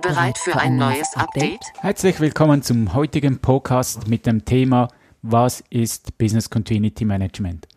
Bereit 0.00 0.38
für 0.38 0.56
ein 0.56 0.76
neues 0.76 1.14
Update? 1.14 1.60
Herzlich 1.80 2.20
willkommen 2.20 2.62
zum 2.62 2.94
heutigen 2.94 3.38
Podcast 3.38 4.08
mit 4.08 4.24
dem 4.24 4.44
Thema 4.44 4.88
Was 5.20 5.62
ist 5.68 6.16
Business 6.16 6.48
Continuity 6.48 7.04
Management? 7.04 7.68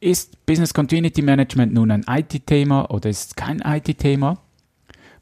Ist 0.00 0.46
Business 0.46 0.72
Continuity 0.72 1.20
Management 1.20 1.74
nun 1.74 1.90
ein 1.90 2.04
IT-Thema 2.08 2.90
oder 2.90 3.10
ist 3.10 3.30
es 3.30 3.34
kein 3.34 3.60
IT-Thema? 3.60 4.38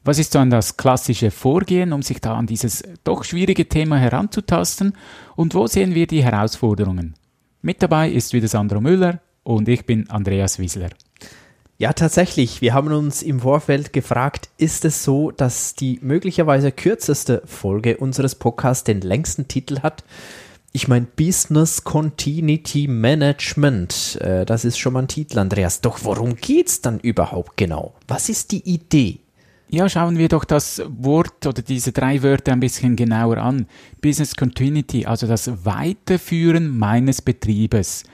Was 0.05 0.17
ist 0.17 0.33
dann 0.35 0.49
das 0.49 0.77
klassische 0.77 1.29
Vorgehen, 1.29 1.91
um 1.91 2.01
sich 2.01 2.21
da 2.21 2.35
an 2.35 2.47
dieses 2.47 2.83
doch 3.03 3.23
schwierige 3.23 3.67
Thema 3.67 3.97
heranzutasten? 3.97 4.93
Und 5.35 5.55
wo 5.55 5.67
sehen 5.67 5.93
wir 5.93 6.07
die 6.07 6.23
Herausforderungen? 6.23 7.15
Mit 7.61 7.83
dabei 7.83 8.09
ist 8.09 8.31
wieder 8.31 8.47
Sandro 8.47 8.79
Müller 8.79 9.19
und 9.43 9.67
ich 9.67 9.85
bin 9.85 10.09
Andreas 10.09 10.59
Wiesler. 10.59 10.89
Ja, 11.77 11.91
tatsächlich. 11.91 12.61
Wir 12.61 12.73
haben 12.73 12.93
uns 12.93 13.21
im 13.21 13.41
Vorfeld 13.41 13.91
gefragt, 13.91 14.47
ist 14.57 14.85
es 14.85 15.03
so, 15.03 15.31
dass 15.31 15.75
die 15.75 15.99
möglicherweise 16.01 16.71
kürzeste 16.71 17.41
Folge 17.45 17.97
unseres 17.97 18.35
Podcasts 18.35 18.85
den 18.85 19.01
längsten 19.01 19.49
Titel 19.49 19.81
hat? 19.81 20.05
Ich 20.71 20.87
meine, 20.87 21.05
Business 21.17 21.83
Continuity 21.83 22.87
Management. 22.87 24.17
Äh, 24.21 24.45
das 24.45 24.63
ist 24.63 24.77
schon 24.77 24.93
mal 24.93 25.01
ein 25.01 25.09
Titel, 25.09 25.37
Andreas. 25.37 25.81
Doch 25.81 25.99
worum 26.03 26.37
geht's 26.37 26.79
dann 26.79 26.99
überhaupt 27.01 27.57
genau? 27.57 27.93
Was 28.07 28.29
ist 28.29 28.53
die 28.53 28.61
Idee? 28.69 29.19
Ja, 29.67 29.89
schauen 29.89 30.17
wir 30.17 30.29
doch 30.29 30.45
das 30.45 30.81
Wort 30.87 31.45
oder 31.45 31.61
diese 31.61 31.91
drei 31.91 32.23
Wörter 32.23 32.53
ein 32.53 32.61
bisschen 32.61 32.95
genauer 32.95 33.37
an. 33.37 33.65
Business 34.01 34.35
Continuity, 34.35 35.05
also 35.05 35.27
das 35.27 35.65
Weiterführen 35.65 36.77
meines 36.77 37.21
Betriebes. 37.21 38.05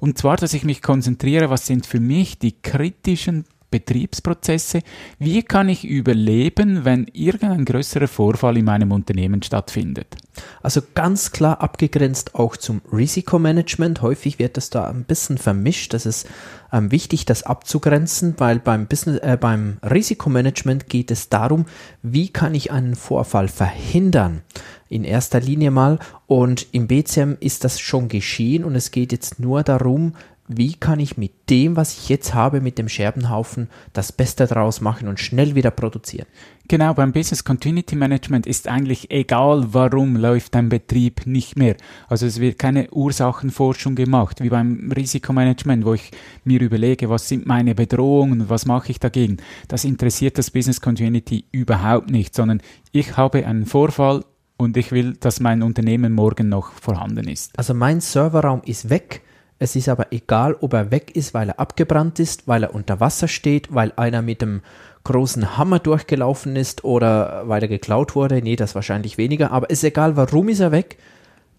Und 0.00 0.18
zwar, 0.18 0.36
dass 0.36 0.54
ich 0.54 0.64
mich 0.64 0.82
konzentriere, 0.82 1.50
was 1.50 1.66
sind 1.66 1.86
für 1.86 2.00
mich 2.00 2.38
die 2.38 2.60
kritischen 2.60 3.44
Betriebsprozesse. 3.70 4.80
Wie 5.18 5.42
kann 5.42 5.68
ich 5.68 5.84
überleben, 5.84 6.84
wenn 6.84 7.06
irgendein 7.12 7.64
größerer 7.64 8.08
Vorfall 8.08 8.56
in 8.56 8.64
meinem 8.64 8.92
Unternehmen 8.92 9.42
stattfindet? 9.42 10.16
Also 10.62 10.82
ganz 10.94 11.30
klar 11.30 11.60
abgegrenzt 11.60 12.34
auch 12.34 12.56
zum 12.56 12.80
Risikomanagement. 12.92 14.02
Häufig 14.02 14.38
wird 14.38 14.56
das 14.56 14.70
da 14.70 14.86
ein 14.88 15.04
bisschen 15.04 15.38
vermischt. 15.38 15.94
Das 15.94 16.06
ist 16.06 16.28
ähm, 16.72 16.90
wichtig, 16.90 17.26
das 17.26 17.42
abzugrenzen, 17.42 18.34
weil 18.38 18.58
beim, 18.58 18.86
Business, 18.86 19.18
äh, 19.18 19.38
beim 19.40 19.78
Risikomanagement 19.82 20.88
geht 20.88 21.10
es 21.10 21.28
darum, 21.28 21.66
wie 22.02 22.28
kann 22.28 22.54
ich 22.54 22.72
einen 22.72 22.96
Vorfall 22.96 23.48
verhindern. 23.48 24.42
In 24.90 25.04
erster 25.04 25.40
Linie 25.40 25.70
mal. 25.70 25.98
Und 26.26 26.66
im 26.72 26.88
BCM 26.88 27.36
ist 27.40 27.64
das 27.64 27.80
schon 27.80 28.08
geschehen 28.08 28.64
und 28.64 28.74
es 28.74 28.90
geht 28.90 29.12
jetzt 29.12 29.40
nur 29.40 29.62
darum, 29.62 30.14
wie 30.52 30.74
kann 30.74 30.98
ich 30.98 31.16
mit 31.16 31.48
dem, 31.48 31.76
was 31.76 31.96
ich 31.96 32.08
jetzt 32.08 32.34
habe, 32.34 32.60
mit 32.60 32.76
dem 32.76 32.88
Scherbenhaufen, 32.88 33.68
das 33.92 34.10
Beste 34.10 34.48
daraus 34.48 34.80
machen 34.80 35.06
und 35.06 35.20
schnell 35.20 35.54
wieder 35.54 35.70
produzieren. 35.70 36.26
Genau, 36.66 36.92
beim 36.92 37.12
Business 37.12 37.44
Continuity 37.44 37.94
Management 37.94 38.48
ist 38.48 38.66
eigentlich 38.66 39.12
egal, 39.12 39.68
warum 39.72 40.16
läuft 40.16 40.56
dein 40.56 40.68
Betrieb 40.68 41.24
nicht 41.24 41.56
mehr. 41.56 41.76
Also 42.08 42.26
es 42.26 42.40
wird 42.40 42.58
keine 42.58 42.90
Ursachenforschung 42.90 43.94
gemacht, 43.94 44.42
wie 44.42 44.48
beim 44.48 44.90
Risikomanagement, 44.90 45.84
wo 45.84 45.94
ich 45.94 46.10
mir 46.42 46.60
überlege, 46.60 47.08
was 47.08 47.28
sind 47.28 47.46
meine 47.46 47.76
Bedrohungen, 47.76 48.48
was 48.48 48.66
mache 48.66 48.90
ich 48.90 48.98
dagegen. 48.98 49.36
Das 49.68 49.84
interessiert 49.84 50.36
das 50.36 50.50
Business 50.50 50.80
Continuity 50.80 51.44
überhaupt 51.52 52.10
nicht, 52.10 52.34
sondern 52.34 52.60
ich 52.90 53.16
habe 53.16 53.46
einen 53.46 53.66
Vorfall 53.66 54.24
und 54.60 54.76
ich 54.76 54.92
will, 54.92 55.14
dass 55.14 55.40
mein 55.40 55.62
Unternehmen 55.62 56.12
morgen 56.12 56.48
noch 56.48 56.72
vorhanden 56.72 57.28
ist. 57.28 57.58
Also 57.58 57.74
mein 57.74 58.00
Serverraum 58.00 58.62
ist 58.64 58.90
weg 58.90 59.22
es 59.62 59.76
ist 59.76 59.90
aber 59.90 60.10
egal, 60.10 60.56
ob 60.60 60.72
er 60.72 60.90
weg 60.90 61.14
ist, 61.14 61.34
weil 61.34 61.50
er 61.50 61.60
abgebrannt 61.60 62.18
ist, 62.18 62.48
weil 62.48 62.62
er 62.62 62.74
unter 62.74 62.98
Wasser 62.98 63.28
steht, 63.28 63.72
weil 63.72 63.92
einer 63.94 64.22
mit 64.22 64.40
dem 64.40 64.62
großen 65.04 65.58
Hammer 65.58 65.78
durchgelaufen 65.78 66.56
ist 66.56 66.82
oder 66.82 67.46
weil 67.46 67.60
er 67.60 67.68
geklaut 67.68 68.14
wurde. 68.14 68.40
Nee, 68.40 68.56
das 68.56 68.74
wahrscheinlich 68.74 69.18
weniger. 69.18 69.50
Aber 69.50 69.68
ist 69.68 69.84
egal, 69.84 70.16
warum 70.16 70.48
ist 70.48 70.60
er 70.60 70.72
weg. 70.72 70.96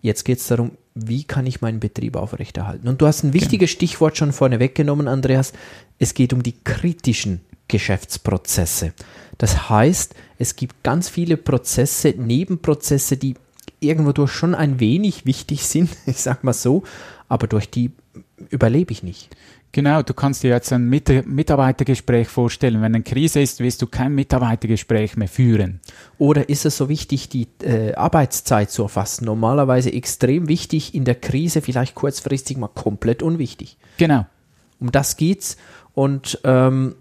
Jetzt 0.01 0.25
geht 0.25 0.39
es 0.39 0.47
darum, 0.47 0.71
wie 0.95 1.25
kann 1.25 1.45
ich 1.45 1.61
meinen 1.61 1.79
Betrieb 1.79 2.15
aufrechterhalten. 2.15 2.87
Und 2.87 3.01
du 3.01 3.05
hast 3.05 3.21
ein 3.23 3.33
wichtiges 3.33 3.69
genau. 3.69 3.77
Stichwort 3.77 4.17
schon 4.17 4.33
vorne 4.33 4.59
weggenommen, 4.59 5.07
Andreas. 5.07 5.53
Es 5.99 6.15
geht 6.15 6.33
um 6.33 6.41
die 6.41 6.55
kritischen 6.63 7.41
Geschäftsprozesse. 7.71 8.93
Das 9.39 9.69
heißt, 9.69 10.13
es 10.37 10.55
gibt 10.55 10.83
ganz 10.83 11.09
viele 11.09 11.37
Prozesse, 11.37 12.13
Nebenprozesse, 12.15 13.17
die 13.17 13.35
irgendwo 13.79 14.11
durch 14.11 14.31
schon 14.31 14.53
ein 14.53 14.79
wenig 14.79 15.25
wichtig 15.25 15.65
sind, 15.65 15.89
ich 16.05 16.17
sag 16.17 16.43
mal 16.43 16.53
so, 16.53 16.83
aber 17.27 17.47
durch 17.47 17.69
die 17.69 17.91
überlebe 18.49 18.91
ich 18.91 19.01
nicht. 19.01 19.35
Genau, 19.73 20.01
du 20.01 20.13
kannst 20.13 20.43
dir 20.43 20.49
jetzt 20.49 20.73
ein 20.73 20.89
Mitarbeitergespräch 20.89 22.27
vorstellen. 22.27 22.81
Wenn 22.81 22.93
eine 22.93 23.03
Krise 23.03 23.39
ist, 23.39 23.61
wirst 23.61 23.81
du 23.81 23.87
kein 23.87 24.13
Mitarbeitergespräch 24.13 25.15
mehr 25.15 25.29
führen. 25.29 25.79
Oder 26.17 26.49
ist 26.49 26.65
es 26.65 26.75
so 26.75 26.89
wichtig, 26.89 27.29
die 27.29 27.47
äh, 27.63 27.93
Arbeitszeit 27.93 28.69
zu 28.69 28.83
erfassen? 28.83 29.23
Normalerweise 29.23 29.93
extrem 29.93 30.49
wichtig, 30.49 30.93
in 30.93 31.05
der 31.05 31.15
Krise 31.15 31.61
vielleicht 31.61 31.95
kurzfristig 31.95 32.57
mal 32.57 32.67
komplett 32.67 33.23
unwichtig. 33.23 33.77
Genau. 33.95 34.25
Um 34.81 34.91
das 34.91 35.15
geht's. 35.15 35.55
Und 35.93 36.39
ähm, 36.43 36.95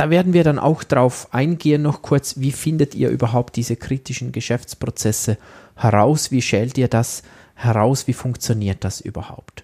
da 0.00 0.08
werden 0.08 0.32
wir 0.32 0.44
dann 0.44 0.58
auch 0.58 0.82
drauf 0.82 1.28
eingehen, 1.30 1.82
noch 1.82 2.00
kurz, 2.00 2.40
wie 2.40 2.52
findet 2.52 2.94
ihr 2.94 3.10
überhaupt 3.10 3.56
diese 3.56 3.76
kritischen 3.76 4.32
Geschäftsprozesse 4.32 5.36
heraus? 5.76 6.30
Wie 6.30 6.40
schält 6.40 6.78
ihr 6.78 6.88
das 6.88 7.22
heraus? 7.54 8.06
Wie 8.06 8.14
funktioniert 8.14 8.82
das 8.82 9.02
überhaupt? 9.02 9.62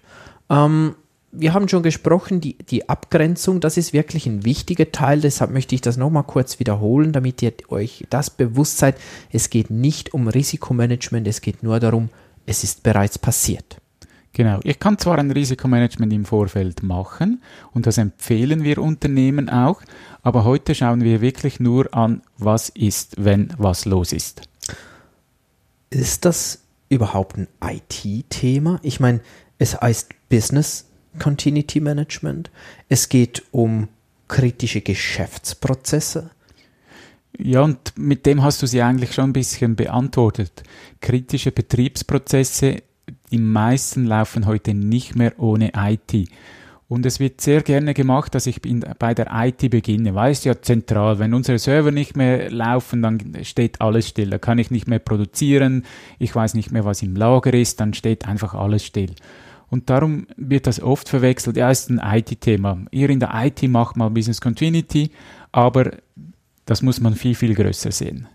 Ähm, 0.51 0.93
wir 1.31 1.55
haben 1.55 1.67
schon 1.67 1.81
gesprochen, 1.81 2.39
die, 2.39 2.55
die 2.55 2.87
Abgrenzung, 2.87 3.61
das 3.61 3.77
ist 3.77 3.93
wirklich 3.93 4.27
ein 4.27 4.45
wichtiger 4.45 4.91
Teil, 4.91 5.21
deshalb 5.21 5.49
möchte 5.49 5.73
ich 5.73 5.81
das 5.81 5.97
nochmal 5.97 6.21
kurz 6.21 6.59
wiederholen, 6.59 7.13
damit 7.13 7.41
ihr 7.41 7.53
euch 7.69 8.05
das 8.11 8.29
bewusst 8.29 8.77
seid. 8.77 8.95
Es 9.31 9.49
geht 9.49 9.71
nicht 9.71 10.13
um 10.13 10.27
Risikomanagement, 10.27 11.27
es 11.27 11.41
geht 11.41 11.63
nur 11.63 11.79
darum, 11.79 12.09
es 12.45 12.63
ist 12.63 12.83
bereits 12.83 13.17
passiert. 13.17 13.81
Genau, 14.37 14.59
ich 14.61 14.77
kann 14.77 14.99
zwar 14.99 15.17
ein 15.17 15.31
Risikomanagement 15.31 16.13
im 16.13 16.23
Vorfeld 16.23 16.83
machen 16.83 17.41
und 17.73 17.87
das 17.87 17.97
empfehlen 17.97 18.63
wir 18.63 18.77
Unternehmen 18.77 19.49
auch, 19.49 19.81
aber 20.27 20.43
heute 20.43 20.75
schauen 20.75 21.05
wir 21.05 21.21
wirklich 21.21 21.61
nur 21.61 21.95
an, 21.95 22.21
was 22.37 22.67
ist, 22.67 23.15
wenn 23.17 23.53
was 23.57 23.85
los 23.85 24.11
ist. 24.11 24.41
Ist 25.89 26.25
das 26.25 26.63
überhaupt 26.89 27.37
ein 27.37 27.47
IT-Thema? 27.63 28.77
Ich 28.83 28.99
meine, 28.99 29.21
es 29.57 29.79
heißt 29.79 30.09
Business 30.27 30.85
Continuity 31.17 31.79
Management. 31.79 32.51
Es 32.89 33.07
geht 33.07 33.41
um 33.51 33.87
kritische 34.27 34.81
Geschäftsprozesse. 34.81 36.29
Ja, 37.39 37.61
und 37.61 37.97
mit 37.97 38.25
dem 38.25 38.43
hast 38.43 38.61
du 38.61 38.67
sie 38.67 38.81
eigentlich 38.81 39.13
schon 39.13 39.29
ein 39.29 39.33
bisschen 39.33 39.77
beantwortet. 39.77 40.63
Kritische 40.99 41.53
Betriebsprozesse, 41.53 42.83
die 43.31 43.37
meisten 43.37 44.03
laufen 44.03 44.45
heute 44.45 44.73
nicht 44.73 45.15
mehr 45.15 45.39
ohne 45.39 45.71
IT. 45.73 46.27
Und 46.89 47.05
es 47.05 47.19
wird 47.19 47.41
sehr 47.41 47.63
gerne 47.63 47.93
gemacht, 47.93 48.33
dass 48.33 48.47
ich 48.47 48.61
bei 48.97 49.13
der 49.13 49.27
IT 49.29 49.69
beginne, 49.69 50.15
weil 50.15 50.31
es 50.31 50.45
ja 50.45 50.61
zentral, 50.61 51.19
wenn 51.19 51.33
unsere 51.33 51.59
Server 51.59 51.91
nicht 51.91 52.15
mehr 52.15 52.49
laufen, 52.49 53.01
dann 53.01 53.19
steht 53.43 53.81
alles 53.81 54.07
still. 54.07 54.29
Da 54.29 54.37
kann 54.37 54.57
ich 54.57 54.71
nicht 54.71 54.87
mehr 54.87 54.99
produzieren, 54.99 55.83
ich 56.17 56.33
weiß 56.33 56.53
nicht 56.53 56.71
mehr, 56.71 56.85
was 56.85 57.01
im 57.01 57.15
Lager 57.15 57.53
ist, 57.53 57.81
dann 57.81 57.93
steht 57.93 58.25
einfach 58.25 58.53
alles 58.53 58.85
still. 58.85 59.13
Und 59.69 59.89
darum 59.89 60.27
wird 60.37 60.65
das 60.65 60.81
oft 60.81 61.09
verwechselt. 61.09 61.57
Ja, 61.57 61.69
ist 61.69 61.89
ein 61.89 61.99
IT-Thema. 62.01 62.77
Ihr 62.91 63.09
in 63.09 63.19
der 63.19 63.31
IT 63.33 63.63
macht 63.63 63.97
mal 63.97 64.09
Business 64.09 64.39
Continuity, 64.39 65.11
aber 65.51 65.91
das 66.65 66.81
muss 66.81 67.01
man 67.01 67.15
viel, 67.15 67.35
viel 67.35 67.53
größer 67.53 67.91
sehen. 67.91 68.27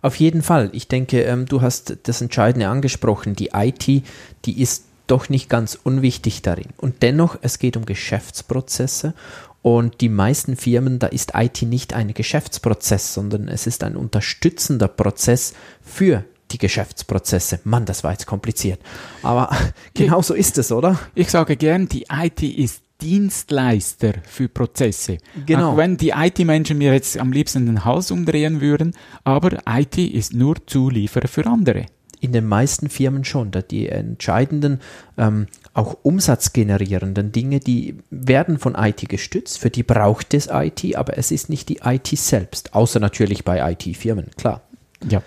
Auf 0.00 0.16
jeden 0.16 0.42
Fall. 0.42 0.70
Ich 0.72 0.88
denke, 0.88 1.22
ähm, 1.22 1.44
du 1.46 1.60
hast 1.60 1.98
das 2.04 2.22
Entscheidende 2.22 2.68
angesprochen. 2.68 3.36
Die 3.36 3.50
IT, 3.54 3.86
die 3.86 4.62
ist 4.62 4.86
doch 5.06 5.28
nicht 5.28 5.48
ganz 5.48 5.78
unwichtig 5.82 6.42
darin. 6.42 6.68
Und 6.76 7.02
dennoch, 7.02 7.36
es 7.42 7.58
geht 7.58 7.76
um 7.76 7.86
Geschäftsprozesse 7.86 9.14
und 9.62 10.00
die 10.00 10.08
meisten 10.08 10.56
Firmen, 10.56 10.98
da 10.98 11.06
ist 11.06 11.32
IT 11.34 11.62
nicht 11.62 11.94
ein 11.94 12.14
Geschäftsprozess, 12.14 13.14
sondern 13.14 13.48
es 13.48 13.66
ist 13.66 13.84
ein 13.84 13.96
unterstützender 13.96 14.88
Prozess 14.88 15.54
für 15.82 16.24
die 16.50 16.58
Geschäftsprozesse. 16.58 17.60
Mann, 17.64 17.86
das 17.86 18.04
war 18.04 18.10
jetzt 18.10 18.26
kompliziert. 18.26 18.80
Aber 19.22 19.56
genau 19.94 20.20
so 20.20 20.34
ist 20.34 20.58
es, 20.58 20.72
oder? 20.72 20.98
Ich 21.14 21.30
sage 21.30 21.56
gern, 21.56 21.88
die 21.88 22.06
IT 22.10 22.42
ist 22.42 22.82
Dienstleister 23.00 24.14
für 24.24 24.48
Prozesse. 24.48 25.18
Genau. 25.46 25.72
Auch 25.72 25.76
wenn 25.76 25.96
die 25.96 26.10
IT-Menschen 26.10 26.78
mir 26.78 26.92
jetzt 26.92 27.18
am 27.18 27.32
liebsten 27.32 27.66
den 27.66 27.84
Hals 27.84 28.10
umdrehen 28.10 28.60
würden, 28.60 28.94
aber 29.24 29.58
IT 29.68 29.98
ist 29.98 30.34
nur 30.34 30.54
Zulieferer 30.66 31.28
für 31.28 31.46
andere. 31.46 31.86
In 32.22 32.32
den 32.32 32.46
meisten 32.46 32.88
Firmen 32.88 33.24
schon. 33.24 33.50
Da 33.50 33.62
die 33.62 33.88
entscheidenden, 33.88 34.80
ähm, 35.18 35.48
auch 35.74 35.98
umsatzgenerierenden 36.02 37.32
Dinge, 37.32 37.58
die 37.58 37.96
werden 38.10 38.58
von 38.58 38.76
IT 38.76 39.08
gestützt. 39.08 39.58
Für 39.58 39.70
die 39.70 39.82
braucht 39.82 40.32
es 40.32 40.48
IT, 40.50 40.94
aber 40.94 41.18
es 41.18 41.32
ist 41.32 41.50
nicht 41.50 41.68
die 41.68 41.80
IT 41.84 42.06
selbst. 42.06 42.74
Außer 42.74 43.00
natürlich 43.00 43.44
bei 43.44 43.72
IT-Firmen, 43.72 44.30
klar. 44.36 44.62
Ja. 45.10 45.20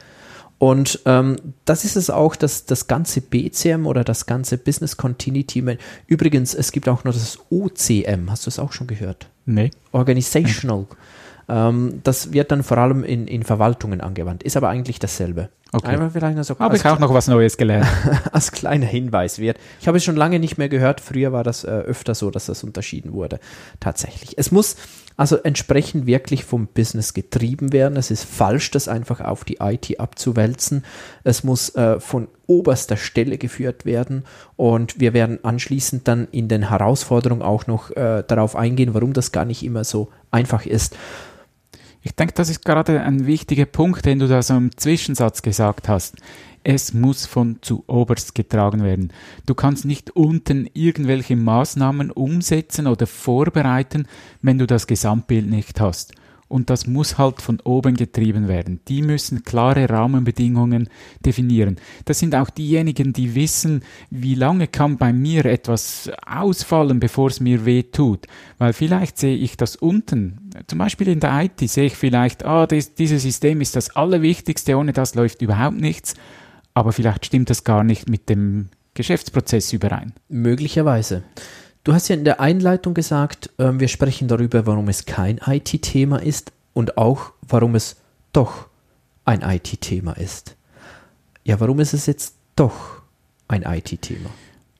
Und 0.57 1.01
ähm, 1.05 1.35
das 1.65 1.83
ist 1.83 1.97
es 1.97 2.09
auch, 2.09 2.37
dass 2.37 2.65
das 2.65 2.87
ganze 2.87 3.19
BCM 3.19 3.85
oder 3.85 4.05
das 4.05 4.25
ganze 4.25 4.57
Business 4.57 4.95
Continuity. 4.95 5.77
Übrigens, 6.07 6.53
es 6.53 6.71
gibt 6.71 6.87
auch 6.87 7.03
noch 7.03 7.13
das 7.13 7.39
OCM. 7.49 8.31
Hast 8.31 8.45
du 8.45 8.49
es 8.49 8.57
auch 8.57 8.71
schon 8.71 8.87
gehört? 8.87 9.27
Nee. 9.45 9.71
Organizational. 9.91 10.87
Ähm, 11.47 12.01
das 12.03 12.33
wird 12.33 12.51
dann 12.51 12.63
vor 12.63 12.77
allem 12.77 13.03
in, 13.03 13.27
in 13.27 13.43
Verwaltungen 13.43 14.01
angewandt, 14.01 14.43
ist 14.43 14.57
aber 14.57 14.69
eigentlich 14.69 14.99
dasselbe. 14.99 15.49
Okay. 15.71 15.87
Einfach 15.87 16.11
vielleicht 16.11 16.37
noch 16.37 16.43
so 16.43 16.57
Habe 16.57 16.71
als, 16.71 16.79
ich 16.81 16.87
auch 16.87 16.99
noch 16.99 17.13
was 17.13 17.27
Neues 17.27 17.57
gelernt. 17.57 17.87
als 18.31 18.51
kleiner 18.51 18.85
Hinweis 18.85 19.39
wert. 19.39 19.57
Ich 19.81 19.87
habe 19.87 19.97
es 19.97 20.03
schon 20.03 20.15
lange 20.15 20.39
nicht 20.39 20.57
mehr 20.57 20.69
gehört. 20.69 21.01
Früher 21.01 21.33
war 21.33 21.43
das 21.43 21.65
äh, 21.65 21.67
öfter 21.67 22.15
so, 22.15 22.31
dass 22.31 22.45
das 22.45 22.63
unterschieden 22.63 23.11
wurde. 23.11 23.39
Tatsächlich. 23.79 24.37
Es 24.37 24.51
muss 24.51 24.77
also 25.17 25.37
entsprechend 25.37 26.05
wirklich 26.05 26.43
vom 26.43 26.67
Business 26.67 27.13
getrieben 27.13 27.71
werden. 27.73 27.97
Es 27.97 28.11
ist 28.11 28.25
falsch, 28.25 28.71
das 28.71 28.87
einfach 28.87 29.21
auf 29.21 29.43
die 29.43 29.57
IT 29.61 29.99
abzuwälzen. 29.99 30.83
Es 31.23 31.43
muss 31.43 31.73
äh, 31.75 31.99
von 31.99 32.27
oberster 32.47 32.97
Stelle 32.97 33.37
geführt 33.37 33.85
werden 33.85 34.23
und 34.55 34.99
wir 34.99 35.13
werden 35.13 35.39
anschließend 35.43 36.07
dann 36.07 36.27
in 36.31 36.47
den 36.47 36.69
Herausforderungen 36.69 37.41
auch 37.41 37.65
noch 37.65 37.91
äh, 37.91 38.23
darauf 38.27 38.55
eingehen, 38.55 38.93
warum 38.93 39.13
das 39.13 39.31
gar 39.31 39.45
nicht 39.45 39.63
immer 39.63 39.83
so 39.83 40.09
einfach 40.31 40.65
ist. 40.65 40.95
Ich 42.05 42.13
denke, 42.13 42.35
das 42.35 42.49
ist 42.49 42.63
gerade 42.63 43.01
ein 43.01 43.25
wichtiger 43.25 43.65
Punkt, 43.65 44.05
den 44.05 44.19
du 44.19 44.27
da 44.27 44.43
so 44.43 44.53
im 44.53 44.77
Zwischensatz 44.77 45.41
gesagt 45.41 45.89
hast. 45.89 46.15
Es 46.63 46.93
muss 46.93 47.25
von 47.25 47.57
zu 47.61 47.83
oberst 47.87 48.35
getragen 48.35 48.83
werden. 48.83 49.11
Du 49.47 49.55
kannst 49.55 49.85
nicht 49.85 50.15
unten 50.15 50.69
irgendwelche 50.73 51.35
Maßnahmen 51.35 52.11
umsetzen 52.11 52.85
oder 52.85 53.07
vorbereiten, 53.07 54.07
wenn 54.43 54.59
du 54.59 54.67
das 54.67 54.85
Gesamtbild 54.85 55.49
nicht 55.49 55.81
hast. 55.81 56.13
Und 56.55 56.69
das 56.69 56.87
muss 56.87 57.17
halt 57.17 57.41
von 57.41 57.59
oben 57.59 57.97
getrieben 57.97 58.47
werden. 58.47 58.79
Die 58.87 59.01
müssen 59.01 59.43
klare 59.43 59.89
Rahmenbedingungen 59.89 60.87
definieren. 61.19 61.75
Das 62.05 62.19
sind 62.19 62.33
auch 62.33 62.49
diejenigen, 62.49 63.11
die 63.11 63.35
wissen, 63.35 63.83
wie 64.09 64.35
lange 64.35 64.67
kann 64.67 64.95
bei 64.95 65.11
mir 65.11 65.43
etwas 65.47 66.09
ausfallen, 66.25 67.01
bevor 67.01 67.27
es 67.27 67.41
mir 67.41 67.65
weh 67.65 67.83
tut. 67.83 68.27
Weil 68.57 68.71
vielleicht 68.71 69.17
sehe 69.17 69.35
ich 69.35 69.57
das 69.57 69.75
unten, 69.75 70.49
zum 70.67 70.79
Beispiel 70.79 71.09
in 71.09 71.19
der 71.19 71.43
IT, 71.43 71.59
sehe 71.69 71.87
ich 71.87 71.97
vielleicht, 71.97 72.45
ah, 72.45 72.65
das, 72.65 72.93
dieses 72.93 73.23
System 73.23 73.59
ist 73.59 73.75
das 73.75 73.93
Allerwichtigste, 73.93 74.77
ohne 74.77 74.93
das 74.93 75.13
läuft 75.13 75.41
überhaupt 75.41 75.75
nichts. 75.75 76.13
Aber 76.73 76.93
vielleicht 76.93 77.25
stimmt 77.25 77.49
das 77.49 77.65
gar 77.65 77.83
nicht 77.83 78.07
mit 78.07 78.29
dem 78.29 78.69
Geschäftsprozess 78.93 79.73
überein. 79.73 80.13
Möglicherweise. 80.29 81.23
Du 81.85 81.93
hast 81.93 82.07
ja 82.07 82.15
in 82.15 82.25
der 82.25 82.39
Einleitung 82.39 82.95
gesagt, 82.95 83.51
ähm, 83.59 83.79
wir 83.79 83.87
sprechen 83.87 84.27
darüber, 84.27 84.65
warum 84.65 84.89
es 84.89 85.05
kein 85.05 85.39
IT-Thema 85.45 86.17
ist 86.17 86.51
und 86.73 86.97
auch, 86.97 87.33
warum 87.47 87.75
es 87.75 87.97
doch 88.33 88.65
ein 89.23 89.43
IT-Thema 89.43 90.13
ist. 90.13 90.55
Ja, 91.43 91.59
warum 91.59 91.79
ist 91.79 91.93
es 91.93 92.07
jetzt 92.07 92.37
doch 92.55 93.03
ein 93.47 93.61
IT-Thema? 93.61 94.31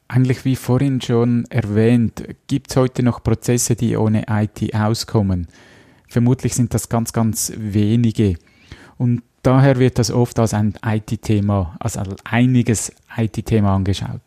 Eigentlich 0.07 0.45
wie 0.45 0.55
vorhin 0.55 0.99
schon 0.99 1.45
erwähnt, 1.51 2.23
gibt 2.47 2.71
es 2.71 2.75
heute 2.75 3.03
noch 3.03 3.21
Prozesse, 3.21 3.75
die 3.75 3.95
ohne 3.95 4.25
IT 4.27 4.73
auskommen. 4.73 5.47
Vermutlich 6.07 6.55
sind 6.55 6.73
das 6.73 6.89
ganz, 6.89 7.13
ganz 7.13 7.53
wenige. 7.55 8.37
Und 8.97 9.21
daher 9.43 9.77
wird 9.77 9.99
das 9.99 10.09
oft 10.09 10.39
als 10.39 10.55
ein 10.55 10.73
IT-Thema, 10.83 11.75
als 11.79 11.97
ein 11.97 12.15
einiges 12.23 12.91
IT-Thema 13.15 13.75
angeschaut. 13.75 14.21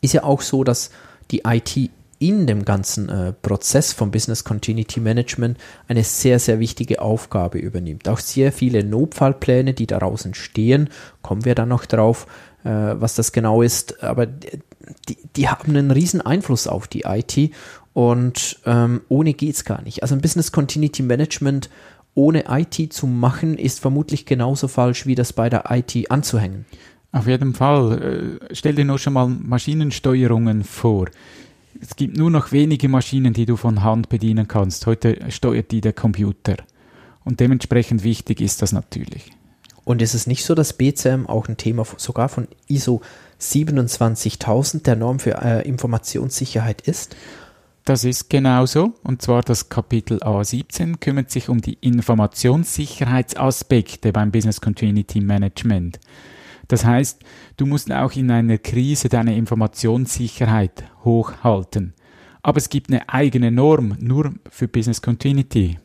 Ist 0.00 0.14
ja 0.14 0.24
auch 0.24 0.40
so, 0.40 0.64
dass 0.64 0.90
die 1.30 1.42
IT 1.46 1.90
in 2.18 2.46
dem 2.46 2.64
ganzen 2.64 3.08
äh, 3.08 3.32
Prozess 3.32 3.92
vom 3.92 4.10
Business 4.10 4.44
Continuity 4.44 5.00
Management 5.00 5.58
eine 5.88 6.04
sehr, 6.04 6.38
sehr 6.38 6.60
wichtige 6.60 7.00
Aufgabe 7.02 7.58
übernimmt. 7.58 8.08
Auch 8.08 8.18
sehr 8.18 8.52
viele 8.52 8.84
Notfallpläne, 8.84 9.74
die 9.74 9.86
daraus 9.86 10.24
entstehen, 10.24 10.88
kommen 11.22 11.44
wir 11.44 11.54
dann 11.54 11.68
noch 11.68 11.86
drauf, 11.86 12.26
äh, 12.64 12.70
was 12.70 13.14
das 13.14 13.32
genau 13.32 13.62
ist, 13.62 14.02
aber 14.02 14.26
die, 14.26 15.18
die 15.36 15.48
haben 15.48 15.70
einen 15.70 15.90
riesen 15.90 16.20
Einfluss 16.20 16.66
auf 16.66 16.88
die 16.88 17.02
IT 17.02 17.50
und 17.92 18.58
ähm, 18.66 19.02
ohne 19.08 19.34
geht's 19.34 19.64
gar 19.64 19.82
nicht. 19.82 20.02
Also 20.02 20.14
ein 20.14 20.20
Business 20.20 20.52
Continuity 20.52 21.02
Management 21.02 21.70
ohne 22.14 22.44
IT 22.48 22.92
zu 22.92 23.06
machen, 23.06 23.58
ist 23.58 23.80
vermutlich 23.80 24.24
genauso 24.26 24.68
falsch, 24.68 25.06
wie 25.06 25.14
das 25.14 25.32
bei 25.32 25.50
der 25.50 25.64
IT 25.70 26.10
anzuhängen. 26.10 26.64
Auf 27.12 27.26
jeden 27.26 27.54
Fall. 27.54 28.38
Äh, 28.50 28.54
stell 28.54 28.74
dir 28.74 28.84
nur 28.84 28.98
schon 28.98 29.12
mal 29.12 29.28
Maschinensteuerungen 29.28 30.64
vor. 30.64 31.06
Es 31.80 31.96
gibt 31.96 32.16
nur 32.16 32.30
noch 32.30 32.52
wenige 32.52 32.88
Maschinen, 32.88 33.32
die 33.32 33.46
du 33.46 33.56
von 33.56 33.82
Hand 33.82 34.08
bedienen 34.08 34.46
kannst. 34.48 34.86
Heute 34.86 35.18
steuert 35.30 35.70
die 35.70 35.80
der 35.80 35.92
Computer. 35.92 36.56
Und 37.24 37.40
dementsprechend 37.40 38.04
wichtig 38.04 38.40
ist 38.40 38.62
das 38.62 38.72
natürlich. 38.72 39.30
Und 39.84 40.02
ist 40.02 40.14
es 40.14 40.26
nicht 40.26 40.44
so, 40.44 40.54
dass 40.54 40.72
BCM 40.72 41.26
auch 41.26 41.48
ein 41.48 41.56
Thema 41.56 41.84
sogar 41.96 42.28
von 42.28 42.48
ISO 42.68 43.02
27000, 43.38 44.86
der 44.86 44.96
Norm 44.96 45.20
für 45.20 45.42
äh, 45.42 45.66
Informationssicherheit 45.66 46.82
ist? 46.82 47.16
Das 47.84 48.02
ist 48.02 48.28
genauso. 48.28 48.94
Und 49.04 49.22
zwar 49.22 49.42
das 49.42 49.68
Kapitel 49.68 50.18
A17 50.18 50.96
kümmert 50.98 51.30
sich 51.30 51.48
um 51.48 51.60
die 51.60 51.78
Informationssicherheitsaspekte 51.80 54.12
beim 54.12 54.32
Business 54.32 54.60
Continuity 54.60 55.20
Management. 55.20 56.00
Das 56.68 56.84
heißt, 56.84 57.20
du 57.56 57.66
musst 57.66 57.92
auch 57.92 58.12
in 58.12 58.30
einer 58.30 58.58
Krise 58.58 59.08
deine 59.08 59.36
Informationssicherheit 59.36 60.84
hochhalten. 61.04 61.94
Aber 62.42 62.58
es 62.58 62.68
gibt 62.68 62.90
eine 62.90 63.08
eigene 63.08 63.50
Norm 63.50 63.96
nur 63.98 64.32
für 64.50 64.68
Business 64.68 65.02
Continuity. 65.02 65.78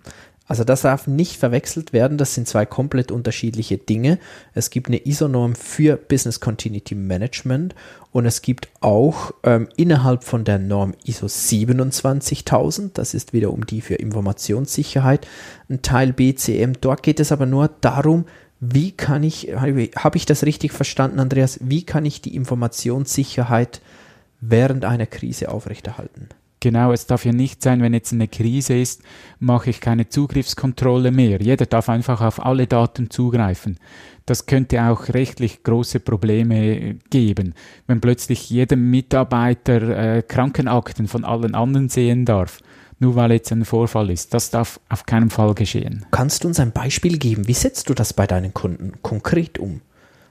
Also 0.51 0.65
das 0.65 0.81
darf 0.81 1.07
nicht 1.07 1.37
verwechselt 1.37 1.93
werden, 1.93 2.17
das 2.17 2.35
sind 2.35 2.45
zwei 2.45 2.65
komplett 2.65 3.09
unterschiedliche 3.09 3.77
Dinge. 3.77 4.19
Es 4.53 4.69
gibt 4.69 4.87
eine 4.87 5.05
ISO-Norm 5.05 5.55
für 5.55 5.95
Business 5.95 6.41
Continuity 6.41 6.93
Management 6.93 7.73
und 8.11 8.25
es 8.25 8.41
gibt 8.41 8.67
auch 8.81 9.31
ähm, 9.43 9.69
innerhalb 9.77 10.25
von 10.25 10.43
der 10.43 10.59
Norm 10.59 10.93
ISO 11.05 11.29
27000, 11.29 12.97
das 12.97 13.13
ist 13.13 13.31
wiederum 13.31 13.65
die 13.65 13.79
für 13.79 13.95
Informationssicherheit, 13.95 15.25
ein 15.69 15.83
Teil 15.83 16.11
BCM. 16.11 16.73
Dort 16.81 17.01
geht 17.01 17.21
es 17.21 17.31
aber 17.31 17.45
nur 17.45 17.69
darum, 17.79 18.25
wie 18.61 18.91
kann 18.91 19.23
ich, 19.23 19.49
habe 19.55 20.17
ich 20.17 20.25
das 20.27 20.45
richtig 20.45 20.71
verstanden, 20.71 21.19
Andreas, 21.19 21.59
wie 21.63 21.83
kann 21.83 22.05
ich 22.05 22.21
die 22.21 22.35
Informationssicherheit 22.35 23.81
während 24.39 24.85
einer 24.85 25.07
Krise 25.07 25.49
aufrechterhalten? 25.49 26.29
Genau, 26.59 26.91
es 26.91 27.07
darf 27.07 27.25
ja 27.25 27.33
nicht 27.33 27.63
sein, 27.63 27.81
wenn 27.81 27.95
jetzt 27.95 28.13
eine 28.13 28.27
Krise 28.27 28.79
ist, 28.79 29.01
mache 29.39 29.71
ich 29.71 29.81
keine 29.81 30.09
Zugriffskontrolle 30.09 31.09
mehr. 31.09 31.41
Jeder 31.41 31.65
darf 31.65 31.89
einfach 31.89 32.21
auf 32.21 32.45
alle 32.45 32.67
Daten 32.67 33.09
zugreifen. 33.09 33.79
Das 34.27 34.45
könnte 34.45 34.83
auch 34.83 35.09
rechtlich 35.09 35.63
große 35.63 35.99
Probleme 35.99 36.97
geben, 37.09 37.55
wenn 37.87 37.99
plötzlich 37.99 38.47
jeder 38.51 38.75
Mitarbeiter 38.75 40.17
äh, 40.17 40.21
Krankenakten 40.21 41.07
von 41.07 41.25
allen 41.25 41.55
anderen 41.55 41.89
sehen 41.89 42.25
darf, 42.25 42.59
nur 43.01 43.15
weil 43.15 43.31
jetzt 43.31 43.51
ein 43.51 43.65
Vorfall 43.65 44.09
ist. 44.11 44.33
Das 44.33 44.49
darf 44.49 44.79
auf 44.89 45.05
keinen 45.05 45.29
Fall 45.29 45.53
geschehen. 45.55 46.05
Kannst 46.11 46.43
du 46.43 46.47
uns 46.47 46.59
ein 46.59 46.71
Beispiel 46.71 47.17
geben? 47.17 47.47
Wie 47.47 47.53
setzt 47.53 47.89
du 47.89 47.93
das 47.93 48.13
bei 48.13 48.27
deinen 48.27 48.53
Kunden 48.53 48.93
konkret 49.01 49.57
um? 49.57 49.81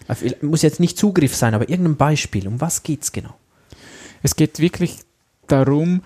Also, 0.09 0.27
Muss 0.41 0.63
jetzt 0.63 0.81
nicht 0.81 0.97
Zugriff 0.97 1.35
sein, 1.35 1.55
aber 1.55 1.69
irgendein 1.69 1.97
Beispiel. 1.97 2.49
Um 2.49 2.61
was 2.61 2.83
geht's 2.83 3.13
genau? 3.13 3.35
Es 4.23 4.37
geht 4.37 4.59
wirklich 4.61 4.99
darum, 5.47 6.03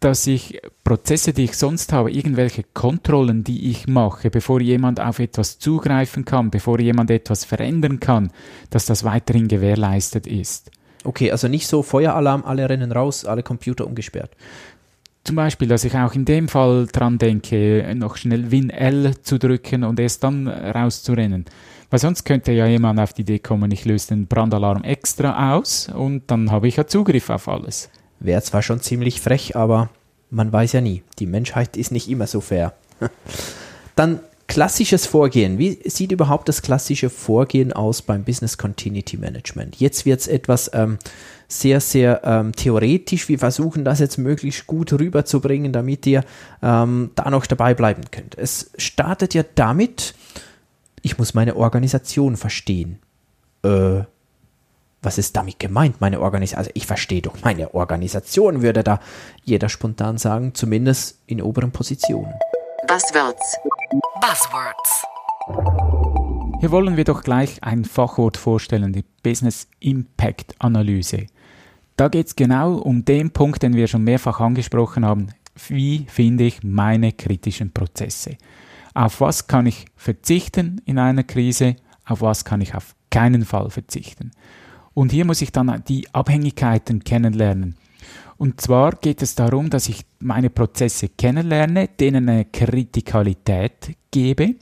dass 0.00 0.26
ich 0.26 0.60
Prozesse, 0.84 1.32
die 1.32 1.44
ich 1.44 1.56
sonst 1.56 1.92
habe, 1.92 2.10
irgendwelche 2.10 2.62
Kontrollen, 2.62 3.42
die 3.42 3.70
ich 3.70 3.88
mache, 3.88 4.30
bevor 4.30 4.60
jemand 4.60 5.00
auf 5.00 5.18
etwas 5.18 5.58
zugreifen 5.58 6.24
kann, 6.24 6.50
bevor 6.50 6.78
jemand 6.78 7.10
etwas 7.10 7.44
verändern 7.44 7.98
kann, 7.98 8.30
dass 8.70 8.86
das 8.86 9.02
weiterhin 9.04 9.48
gewährleistet 9.48 10.26
ist. 10.26 10.70
Okay, 11.04 11.30
also 11.30 11.48
nicht 11.48 11.66
so 11.66 11.82
Feueralarm, 11.82 12.44
alle 12.44 12.68
rennen 12.68 12.92
raus, 12.92 13.24
alle 13.24 13.42
Computer 13.42 13.86
umgesperrt. 13.86 14.32
Zum 15.28 15.36
Beispiel, 15.36 15.68
dass 15.68 15.84
ich 15.84 15.94
auch 15.94 16.14
in 16.14 16.24
dem 16.24 16.48
Fall 16.48 16.86
dran 16.90 17.18
denke, 17.18 17.94
noch 17.94 18.16
schnell 18.16 18.50
Win-L 18.50 19.14
zu 19.20 19.38
drücken 19.38 19.84
und 19.84 20.00
erst 20.00 20.24
dann 20.24 20.48
rauszurennen. 20.48 21.44
Weil 21.90 21.98
sonst 21.98 22.24
könnte 22.24 22.52
ja 22.52 22.66
jemand 22.66 22.98
auf 22.98 23.12
die 23.12 23.20
Idee 23.20 23.38
kommen, 23.38 23.70
ich 23.70 23.84
löse 23.84 24.08
den 24.08 24.26
Brandalarm 24.26 24.84
extra 24.84 25.54
aus 25.54 25.90
und 25.90 26.30
dann 26.30 26.50
habe 26.50 26.66
ich 26.66 26.76
ja 26.76 26.86
Zugriff 26.86 27.28
auf 27.28 27.46
alles. 27.46 27.90
Wäre 28.20 28.40
zwar 28.40 28.62
schon 28.62 28.80
ziemlich 28.80 29.20
frech, 29.20 29.54
aber 29.54 29.90
man 30.30 30.50
weiß 30.50 30.72
ja 30.72 30.80
nie. 30.80 31.02
Die 31.18 31.26
Menschheit 31.26 31.76
ist 31.76 31.92
nicht 31.92 32.08
immer 32.08 32.26
so 32.26 32.40
fair. 32.40 32.72
Dann 33.96 34.20
Klassisches 34.48 35.04
Vorgehen. 35.04 35.58
Wie 35.58 35.78
sieht 35.88 36.10
überhaupt 36.10 36.48
das 36.48 36.62
klassische 36.62 37.10
Vorgehen 37.10 37.70
aus 37.74 38.00
beim 38.00 38.24
Business 38.24 38.56
Continuity 38.56 39.18
Management? 39.18 39.76
Jetzt 39.76 40.06
wird 40.06 40.20
es 40.20 40.26
etwas 40.26 40.70
ähm, 40.72 40.98
sehr, 41.48 41.80
sehr 41.80 42.22
ähm, 42.24 42.52
theoretisch. 42.52 43.28
Wir 43.28 43.38
versuchen 43.38 43.84
das 43.84 44.00
jetzt 44.00 44.16
möglichst 44.16 44.66
gut 44.66 44.90
rüberzubringen, 44.94 45.72
damit 45.72 46.06
ihr 46.06 46.24
ähm, 46.62 47.10
da 47.14 47.28
noch 47.28 47.44
dabei 47.44 47.74
bleiben 47.74 48.04
könnt. 48.10 48.38
Es 48.38 48.70
startet 48.78 49.34
ja 49.34 49.44
damit, 49.54 50.14
ich 51.02 51.18
muss 51.18 51.34
meine 51.34 51.54
Organisation 51.54 52.38
verstehen. 52.38 53.00
Äh, 53.62 54.00
was 55.02 55.18
ist 55.18 55.36
damit 55.36 55.58
gemeint, 55.58 56.00
meine 56.00 56.20
Organisation? 56.20 56.58
Also 56.58 56.70
ich 56.72 56.86
verstehe 56.86 57.20
doch 57.20 57.36
meine 57.44 57.74
Organisation, 57.74 58.62
würde 58.62 58.82
da 58.82 58.98
jeder 59.44 59.68
spontan 59.68 60.16
sagen, 60.16 60.54
zumindest 60.54 61.18
in 61.26 61.42
oberen 61.42 61.70
Positionen. 61.70 62.32
Buzzwords. 62.86 63.58
Buzzwords. 64.20 65.04
Hier 66.60 66.72
wollen 66.72 66.96
wir 66.96 67.04
doch 67.04 67.22
gleich 67.22 67.62
ein 67.62 67.84
Fachwort 67.84 68.36
vorstellen, 68.36 68.92
die 68.92 69.04
Business 69.22 69.68
Impact 69.78 70.56
Analyse. 70.58 71.26
Da 71.96 72.08
geht 72.08 72.26
es 72.26 72.36
genau 72.36 72.74
um 72.74 73.04
den 73.04 73.30
Punkt, 73.30 73.62
den 73.62 73.74
wir 73.74 73.86
schon 73.86 74.02
mehrfach 74.02 74.40
angesprochen 74.40 75.04
haben. 75.04 75.28
Wie 75.68 76.06
finde 76.08 76.44
ich 76.44 76.64
meine 76.64 77.12
kritischen 77.12 77.72
Prozesse? 77.72 78.36
Auf 78.94 79.20
was 79.20 79.46
kann 79.46 79.66
ich 79.66 79.86
verzichten 79.94 80.80
in 80.84 80.98
einer 80.98 81.22
Krise? 81.22 81.76
Auf 82.04 82.20
was 82.20 82.44
kann 82.44 82.60
ich 82.60 82.74
auf 82.74 82.96
keinen 83.10 83.44
Fall 83.44 83.70
verzichten? 83.70 84.32
Und 84.94 85.12
hier 85.12 85.24
muss 85.24 85.42
ich 85.42 85.52
dann 85.52 85.84
die 85.86 86.12
Abhängigkeiten 86.12 87.04
kennenlernen. 87.04 87.76
Und 88.36 88.60
zwar 88.60 88.92
geht 88.92 89.20
es 89.20 89.34
darum, 89.34 89.68
dass 89.68 89.88
ich 89.88 90.04
meine 90.20 90.48
Prozesse 90.48 91.08
kennenlerne, 91.08 91.88
denen 91.88 92.28
eine 92.28 92.44
Kritikalität 92.44 93.96
gebe 94.10 94.56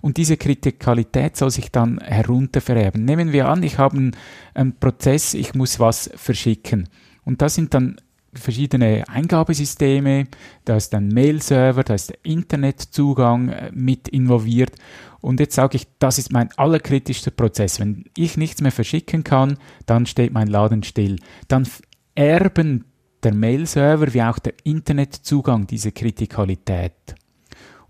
und 0.00 0.16
diese 0.16 0.36
Kritikalität 0.36 1.36
soll 1.36 1.50
sich 1.50 1.70
dann 1.70 1.98
heruntervererben. 1.98 3.04
Nehmen 3.04 3.32
wir 3.32 3.48
an, 3.48 3.62
ich 3.62 3.78
habe 3.78 4.12
einen, 4.54 4.78
Prozess, 4.78 5.34
ich 5.34 5.54
muss 5.54 5.78
was 5.80 6.10
verschicken 6.14 6.88
und 7.24 7.42
da 7.42 7.48
sind 7.48 7.74
dann 7.74 7.96
verschiedene 8.32 9.04
Eingabesysteme, 9.08 10.24
da 10.64 10.76
ist 10.76 10.94
ein 10.94 11.08
Mail-Server, 11.08 11.82
da 11.82 11.94
ist 11.94 12.10
der 12.10 12.18
Internetzugang 12.22 13.48
äh, 13.48 13.70
mit 13.72 14.08
involviert 14.08 14.72
und 15.20 15.40
jetzt 15.40 15.54
sage 15.54 15.76
ich, 15.76 15.86
das 15.98 16.18
ist 16.18 16.32
mein 16.32 16.50
allerkritischster 16.56 17.30
Prozess. 17.30 17.80
Wenn 17.80 18.04
ich 18.16 18.36
nichts 18.36 18.60
mehr 18.60 18.72
verschicken 18.72 19.24
kann, 19.24 19.58
dann 19.86 20.06
steht 20.06 20.32
mein 20.32 20.48
Laden 20.48 20.82
still. 20.82 21.16
Dann 21.48 21.66
erben 22.14 22.84
der 23.22 23.34
Mail-Server 23.34 24.14
wie 24.14 24.22
auch 24.22 24.38
der 24.38 24.54
Internetzugang 24.62 25.66
diese 25.66 25.90
Kritikalität. 25.90 26.92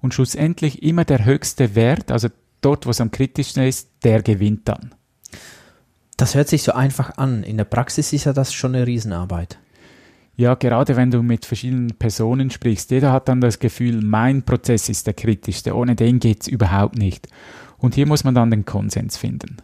Und 0.00 0.14
schlussendlich 0.14 0.82
immer 0.82 1.04
der 1.04 1.24
höchste 1.24 1.74
Wert, 1.74 2.10
also 2.10 2.28
dort, 2.60 2.86
wo 2.86 2.90
es 2.90 3.00
am 3.00 3.10
kritischsten 3.10 3.64
ist, 3.64 3.88
der 4.04 4.22
gewinnt 4.22 4.68
dann. 4.68 4.94
Das 6.16 6.34
hört 6.34 6.48
sich 6.48 6.62
so 6.62 6.72
einfach 6.72 7.18
an. 7.18 7.42
In 7.42 7.56
der 7.56 7.64
Praxis 7.64 8.12
ist 8.12 8.24
ja 8.24 8.32
das 8.32 8.52
schon 8.52 8.74
eine 8.74 8.86
Riesenarbeit. 8.86 9.58
Ja, 10.36 10.54
gerade 10.54 10.96
wenn 10.96 11.10
du 11.10 11.22
mit 11.22 11.46
verschiedenen 11.46 11.96
Personen 11.98 12.50
sprichst, 12.50 12.90
jeder 12.90 13.10
hat 13.12 13.28
dann 13.28 13.40
das 13.40 13.58
Gefühl, 13.58 14.02
mein 14.02 14.42
Prozess 14.42 14.88
ist 14.88 15.06
der 15.06 15.14
kritischste, 15.14 15.74
ohne 15.74 15.96
den 15.96 16.20
geht 16.20 16.42
es 16.42 16.48
überhaupt 16.48 16.96
nicht. 16.96 17.28
Und 17.78 17.94
hier 17.94 18.06
muss 18.06 18.24
man 18.24 18.34
dann 18.34 18.50
den 18.50 18.66
Konsens 18.66 19.16
finden. 19.16 19.56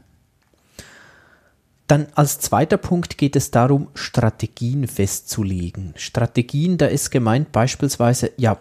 Dann 1.86 2.06
als 2.14 2.40
zweiter 2.40 2.78
Punkt 2.78 3.18
geht 3.18 3.36
es 3.36 3.50
darum, 3.50 3.88
Strategien 3.92 4.86
festzulegen. 4.86 5.92
Strategien, 5.96 6.78
da 6.78 6.86
ist 6.86 7.10
gemeint 7.10 7.52
beispielsweise, 7.52 8.32
ja, 8.38 8.58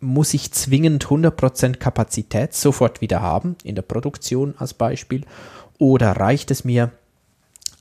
muss 0.00 0.34
ich 0.34 0.52
zwingend 0.52 1.06
100% 1.06 1.76
Kapazität 1.76 2.54
sofort 2.54 3.00
wieder 3.00 3.20
haben, 3.20 3.56
in 3.64 3.74
der 3.74 3.82
Produktion 3.82 4.54
als 4.58 4.74
Beispiel, 4.74 5.24
oder 5.78 6.12
reicht 6.12 6.50
es 6.50 6.64
mir, 6.64 6.90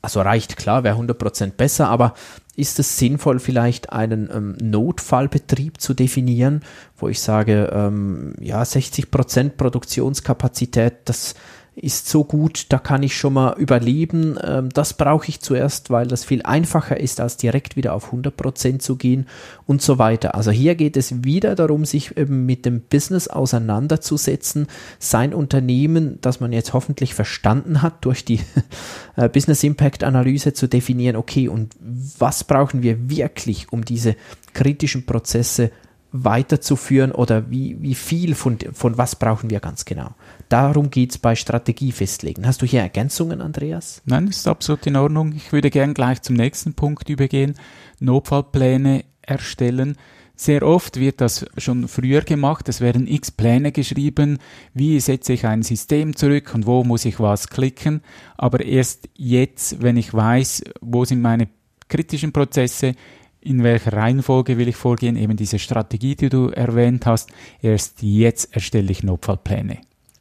also 0.02 0.22
reicht 0.22 0.58
klar, 0.58 0.84
wäre 0.84 0.98
100% 0.98 1.52
besser, 1.52 1.90
aber 1.90 2.14
ist 2.56 2.80
es 2.80 2.98
sinnvoll, 2.98 3.40
vielleicht 3.40 3.92
einen 3.92 4.30
ähm, 4.34 4.58
Notfallbetrieb 4.62 5.80
zu 5.80 5.94
definieren, 5.94 6.62
wo 6.98 7.08
ich 7.08 7.22
sage, 7.22 7.70
ähm, 7.74 8.34
ja, 8.40 8.62
60% 8.62 9.52
Produktionskapazität, 9.52 10.96
das 11.06 11.36
ist 11.82 12.08
so 12.08 12.24
gut, 12.24 12.68
da 12.70 12.78
kann 12.78 13.04
ich 13.04 13.16
schon 13.16 13.34
mal 13.34 13.58
überleben. 13.58 14.38
Ähm, 14.44 14.70
das 14.70 14.94
brauche 14.94 15.28
ich 15.30 15.40
zuerst, 15.40 15.90
weil 15.90 16.08
das 16.08 16.26
viel 16.26 16.42
einfacher 16.44 17.00
ist, 17.00 17.20
als 17.22 17.38
direkt 17.38 17.76
wieder 17.76 17.94
auf 17.94 18.14
100% 18.14 18.80
zu 18.80 18.96
gehen 18.96 19.28
und 19.66 19.82
so 19.82 19.98
weiter. 19.98 20.36
Also 20.36 20.52
hier 20.52 20.76
geht 20.76 20.98
es 20.98 21.24
wieder 21.24 21.56
darum, 21.56 21.86
sich 21.86 22.18
eben 22.18 22.46
mit 22.46 22.66
dem 22.66 22.82
Business 22.82 23.28
auseinanderzusetzen, 23.28 24.68
sein 25.00 25.34
Unternehmen, 25.34 26.20
das 26.22 26.40
man 26.40 26.52
jetzt 26.52 26.74
hoffentlich 26.74 27.14
verstanden 27.14 27.82
hat, 27.82 28.06
durch 28.06 28.26
die 28.26 28.40
äh, 29.16 29.30
Business 29.30 29.64
Impact 29.64 30.04
Analyse 30.04 30.54
zu 30.54 30.68
definieren, 30.68 31.16
okay, 31.16 31.48
und 31.48 31.76
was 31.80 32.44
brauchen 32.44 32.84
wir 32.84 33.10
wirklich, 33.10 33.72
um 33.72 33.86
diese 33.86 34.16
kritischen 34.54 35.06
Prozesse 35.06 35.72
weiterzuführen 36.12 37.12
oder 37.12 37.50
wie, 37.52 37.78
wie 37.82 37.96
viel 37.96 38.34
von, 38.36 38.58
von 38.74 38.98
was 38.98 39.16
brauchen 39.16 39.50
wir 39.50 39.60
ganz 39.60 39.86
genau. 39.86 40.16
Darum 40.50 40.90
geht 40.90 41.12
es 41.12 41.18
bei 41.18 41.36
Strategie 41.36 41.92
festlegen. 41.92 42.48
Hast 42.48 42.62
du 42.62 42.66
hier 42.66 42.82
Ergänzungen, 42.82 43.42
Andreas? 43.42 44.02
Nein, 44.06 44.28
ist 44.28 44.48
absolut 44.48 44.88
in 44.88 44.96
Ordnung. 44.96 45.34
Ich 45.36 45.52
würde 45.52 45.70
gern 45.70 45.94
gleich 45.94 46.22
zum 46.22 46.36
nächsten 46.36 46.74
Punkt 46.74 47.10
übergehen. 47.10 47.56
Notfallpläne 48.00 49.06
erstellen. 49.22 49.98
Sehr 50.36 50.64
oft 50.64 51.00
wird 51.00 51.22
das 51.22 51.46
schon 51.58 51.88
früher 51.88 52.22
gemacht. 52.22 52.70
Es 52.70 52.80
werden 52.80 53.08
x 53.08 53.30
Pläne 53.30 53.72
geschrieben. 53.72 54.40
Wie 54.74 55.00
setze 55.02 55.34
ich 55.34 55.46
ein 55.46 55.64
System 55.64 56.16
zurück 56.16 56.56
und 56.56 56.66
wo 56.66 56.84
muss 56.84 57.06
ich 57.06 57.20
was 57.20 57.50
klicken? 57.50 58.02
Aber 58.38 58.64
erst 58.64 59.10
jetzt, 59.16 59.82
wenn 59.82 59.98
ich 59.98 60.14
weiß, 60.14 60.64
wo 60.80 61.04
sind 61.04 61.22
meine 61.22 61.50
kritischen 61.90 62.32
Prozesse, 62.32 62.94
in 63.42 63.64
welcher 63.64 63.94
Reihenfolge 63.94 64.58
will 64.58 64.68
ich 64.68 64.76
vorgehen, 64.76 65.16
eben 65.16 65.38
diese 65.38 65.60
Strategie, 65.60 66.16
die 66.16 66.30
du 66.30 66.50
erwähnt 66.50 67.06
hast, 67.06 67.30
erst 67.62 68.02
jetzt 68.02 68.54
erstelle 68.54 68.92
ich 68.92 69.04
Notfallpläne. 69.04 69.78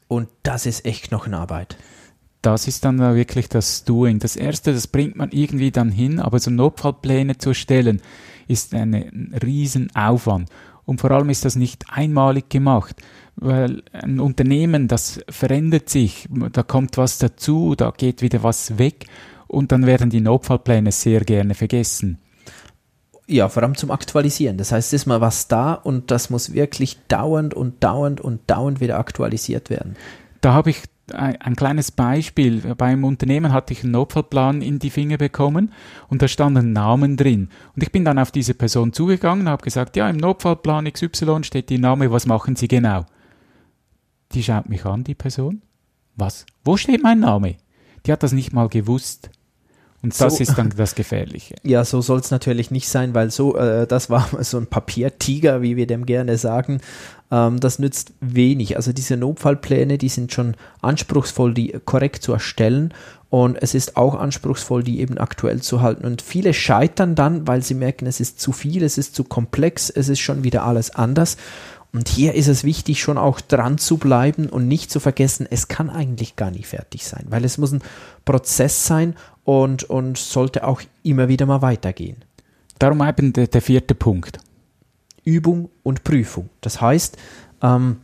Und 0.06 0.28
das 0.42 0.66
ist 0.66 0.84
echt 0.84 1.08
Knochenarbeit. 1.08 1.76
Das 2.42 2.68
ist 2.68 2.84
dann 2.84 2.98
wirklich 3.00 3.48
das 3.48 3.84
Doing. 3.84 4.20
Das 4.20 4.36
erste, 4.36 4.72
das 4.72 4.86
bringt 4.86 5.16
man 5.16 5.30
irgendwie 5.32 5.72
dann 5.72 5.90
hin, 5.90 6.20
aber 6.20 6.38
so 6.38 6.50
Notfallpläne 6.50 7.38
zu 7.38 7.50
erstellen, 7.50 8.00
ist 8.46 8.74
ein 8.74 9.34
Riesenaufwand. 9.42 10.48
Und 10.84 11.00
vor 11.00 11.10
allem 11.10 11.28
ist 11.28 11.44
das 11.44 11.56
nicht 11.56 11.84
einmalig 11.90 12.48
gemacht, 12.48 12.96
weil 13.36 13.82
ein 13.92 14.20
Unternehmen, 14.20 14.88
das 14.88 15.20
verändert 15.28 15.90
sich, 15.90 16.26
da 16.52 16.62
kommt 16.62 16.96
was 16.96 17.18
dazu, 17.18 17.74
da 17.74 17.92
geht 17.94 18.22
wieder 18.22 18.42
was 18.42 18.78
weg 18.78 19.06
und 19.48 19.70
dann 19.72 19.84
werden 19.84 20.08
die 20.08 20.20
Notfallpläne 20.20 20.92
sehr 20.92 21.20
gerne 21.20 21.54
vergessen. 21.54 22.18
Ja, 23.30 23.50
vor 23.50 23.62
allem 23.62 23.76
zum 23.76 23.90
Aktualisieren. 23.90 24.56
Das 24.56 24.72
heißt, 24.72 24.88
es 24.88 25.02
ist 25.02 25.06
mal 25.06 25.20
was 25.20 25.48
da 25.48 25.74
und 25.74 26.10
das 26.10 26.30
muss 26.30 26.54
wirklich 26.54 26.98
dauernd 27.08 27.52
und 27.52 27.84
dauernd 27.84 28.22
und 28.22 28.40
dauernd 28.46 28.80
wieder 28.80 28.98
aktualisiert 28.98 29.68
werden. 29.68 29.96
Da 30.40 30.54
habe 30.54 30.70
ich 30.70 30.82
ein, 31.12 31.38
ein, 31.40 31.54
kleines 31.54 31.90
Beispiel. 31.90 32.74
Beim 32.74 33.04
Unternehmen 33.04 33.52
hatte 33.52 33.74
ich 33.74 33.82
einen 33.82 33.92
Notfallplan 33.92 34.62
in 34.62 34.78
die 34.78 34.88
Finger 34.88 35.18
bekommen 35.18 35.74
und 36.08 36.22
da 36.22 36.28
standen 36.28 36.72
Namen 36.72 37.18
drin. 37.18 37.50
Und 37.76 37.82
ich 37.82 37.92
bin 37.92 38.06
dann 38.06 38.18
auf 38.18 38.30
diese 38.30 38.54
Person 38.54 38.94
zugegangen 38.94 39.46
und 39.46 39.52
habe 39.52 39.62
gesagt, 39.62 39.96
ja, 39.96 40.08
im 40.08 40.16
Notfallplan 40.16 40.90
XY 40.90 41.44
steht 41.44 41.68
die 41.68 41.78
Name, 41.78 42.10
was 42.10 42.24
machen 42.24 42.56
Sie 42.56 42.68
genau? 42.68 43.04
Die 44.32 44.42
schaut 44.42 44.70
mich 44.70 44.86
an, 44.86 45.04
die 45.04 45.14
Person. 45.14 45.60
Was? 46.16 46.46
Wo 46.64 46.78
steht 46.78 47.02
mein 47.02 47.20
Name? 47.20 47.56
Die 48.06 48.12
hat 48.12 48.22
das 48.22 48.32
nicht 48.32 48.54
mal 48.54 48.70
gewusst. 48.70 49.30
Und 50.02 50.18
das 50.20 50.36
so, 50.36 50.42
ist 50.42 50.56
dann 50.56 50.72
das 50.76 50.94
Gefährliche. 50.94 51.56
Ja, 51.64 51.84
so 51.84 52.00
soll 52.00 52.20
es 52.20 52.30
natürlich 52.30 52.70
nicht 52.70 52.88
sein, 52.88 53.14
weil 53.14 53.30
so, 53.30 53.56
äh, 53.56 53.86
das 53.86 54.10
war 54.10 54.28
so 54.42 54.58
ein 54.58 54.66
Papiertiger, 54.66 55.60
wie 55.62 55.76
wir 55.76 55.86
dem 55.86 56.06
gerne 56.06 56.38
sagen. 56.38 56.80
Ähm, 57.30 57.58
das 57.58 57.78
nützt 57.78 58.12
wenig. 58.20 58.76
Also 58.76 58.92
diese 58.92 59.16
Notfallpläne, 59.16 59.98
die 59.98 60.08
sind 60.08 60.32
schon 60.32 60.56
anspruchsvoll, 60.82 61.52
die 61.52 61.76
korrekt 61.84 62.22
zu 62.22 62.32
erstellen. 62.32 62.94
Und 63.30 63.56
es 63.60 63.74
ist 63.74 63.96
auch 63.96 64.14
anspruchsvoll, 64.14 64.82
die 64.82 65.00
eben 65.00 65.18
aktuell 65.18 65.60
zu 65.60 65.82
halten. 65.82 66.06
Und 66.06 66.22
viele 66.22 66.54
scheitern 66.54 67.14
dann, 67.14 67.46
weil 67.46 67.62
sie 67.62 67.74
merken, 67.74 68.06
es 68.06 68.20
ist 68.20 68.40
zu 68.40 68.52
viel, 68.52 68.82
es 68.82 68.96
ist 68.98 69.14
zu 69.14 69.24
komplex, 69.24 69.90
es 69.90 70.08
ist 70.08 70.20
schon 70.20 70.44
wieder 70.44 70.64
alles 70.64 70.94
anders. 70.94 71.36
Und 71.92 72.08
hier 72.08 72.34
ist 72.34 72.48
es 72.48 72.64
wichtig, 72.64 73.00
schon 73.00 73.16
auch 73.16 73.40
dran 73.40 73.78
zu 73.78 73.96
bleiben 73.96 74.48
und 74.48 74.68
nicht 74.68 74.90
zu 74.90 75.00
vergessen, 75.00 75.46
es 75.50 75.68
kann 75.68 75.88
eigentlich 75.88 76.36
gar 76.36 76.50
nicht 76.50 76.66
fertig 76.66 77.06
sein, 77.06 77.24
weil 77.30 77.44
es 77.46 77.56
muss 77.56 77.72
ein 77.72 77.82
Prozess 78.26 78.84
sein 78.84 79.14
und, 79.48 79.84
und 79.84 80.18
sollte 80.18 80.66
auch 80.66 80.82
immer 81.02 81.28
wieder 81.28 81.46
mal 81.46 81.62
weitergehen. 81.62 82.18
Darum 82.78 83.00
eben 83.00 83.32
der, 83.32 83.46
der 83.46 83.62
vierte 83.62 83.94
Punkt. 83.94 84.40
Übung 85.24 85.70
und 85.82 86.04
Prüfung. 86.04 86.50
Das 86.60 86.82
heißt, 86.82 87.16
ähm, 87.62 88.02